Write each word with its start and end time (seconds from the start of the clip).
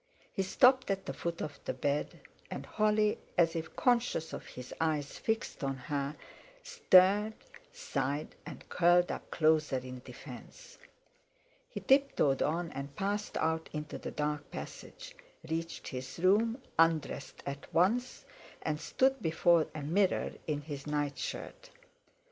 He 0.31 0.41
stopped 0.41 0.89
at 0.89 1.05
the 1.05 1.13
foot 1.13 1.41
of 1.43 1.59
the 1.65 1.75
bed; 1.75 2.21
and 2.49 2.65
Holly, 2.65 3.19
as 3.37 3.55
if 3.55 3.75
conscious 3.75 4.33
of 4.33 4.47
his 4.47 4.73
eyes 4.81 5.19
fixed 5.19 5.63
on 5.63 5.75
her, 5.77 6.15
stirred, 6.63 7.35
sighed, 7.71 8.33
and 8.43 8.67
curled 8.67 9.11
up 9.11 9.29
closer 9.29 9.77
in 9.77 9.99
defence. 10.03 10.79
He 11.69 11.81
tiptoed 11.81 12.41
on 12.41 12.71
and 12.71 12.95
passed 12.95 13.37
out 13.37 13.69
into 13.73 13.99
the 13.99 14.09
dark 14.09 14.49
passage; 14.49 15.15
reached 15.47 15.89
his 15.89 16.17
room, 16.17 16.63
undressed 16.79 17.43
at 17.45 17.71
once, 17.71 18.25
and 18.63 18.81
stood 18.81 19.21
before 19.21 19.67
a 19.75 19.83
mirror 19.83 20.31
in 20.47 20.61
his 20.61 20.87
night 20.87 21.19
shirt. 21.19 21.69